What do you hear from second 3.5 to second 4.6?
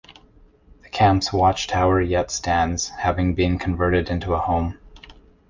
converted into a